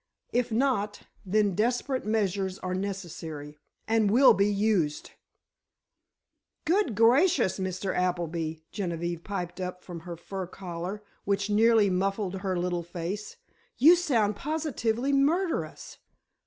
[0.33, 5.11] If not, then desperate measures are necessary—and will be used!"
[6.65, 7.95] "Good gracious, Mr.
[7.95, 13.37] Appleby!" Genevieve piped up from her fur collar which nearly muffled her little face.
[13.77, 15.99] "You sound positively murderous!"